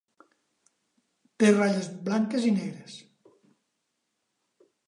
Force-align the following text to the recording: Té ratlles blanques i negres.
Té 1.43 1.51
ratlles 1.51 1.91
blanques 2.09 2.49
i 2.53 2.57
negres. 2.57 2.97